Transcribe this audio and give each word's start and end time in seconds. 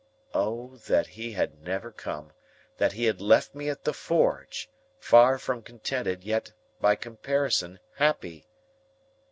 O 0.33 0.77
that 0.87 1.05
he 1.05 1.33
had 1.33 1.61
never 1.61 1.91
come! 1.91 2.31
That 2.77 2.93
he 2.93 3.03
had 3.05 3.21
left 3.21 3.53
me 3.53 3.69
at 3.69 3.83
the 3.83 3.93
forge,—far 3.93 5.37
from 5.37 5.61
contented, 5.61 6.23
yet, 6.23 6.53
by 6.79 6.95
comparison 6.95 7.79
happy! 7.97 8.47